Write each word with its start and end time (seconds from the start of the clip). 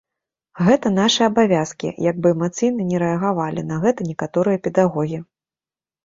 Гэта 0.67 0.91
нашы 0.99 1.21
абавязкі, 1.31 1.89
як 2.05 2.15
бы 2.23 2.31
эмацыйна 2.35 2.87
ні 2.91 3.01
рэагавалі 3.03 3.65
на 3.73 3.77
гэта 3.83 4.07
некаторыя 4.07 4.61
педагогі. 4.69 5.19